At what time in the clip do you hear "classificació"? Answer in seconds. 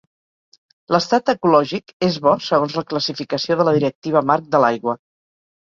2.95-3.59